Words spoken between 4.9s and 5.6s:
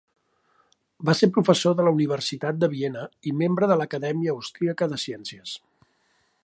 de Ciències.